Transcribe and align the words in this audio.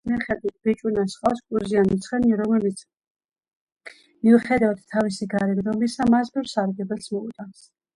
სიუჟეტის 0.07 0.19
მიხედვით, 0.19 0.53
ბიჭუნას 0.67 1.15
ჰყავს 1.17 1.43
კუზიანი 1.51 1.99
ცხენი, 2.07 2.33
რომელიც, 2.41 2.83
მიუხედავად 4.25 4.85
თავისი 4.99 5.33
გარეგნობისა, 5.39 6.13
მას 6.19 6.37
ბევრ 6.39 6.55
სარგებელს 6.59 7.17
მოუტანს. 7.17 7.67